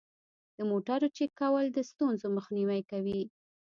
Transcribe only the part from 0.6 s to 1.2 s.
موټرو